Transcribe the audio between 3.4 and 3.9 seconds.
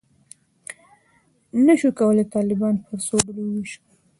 وویشو.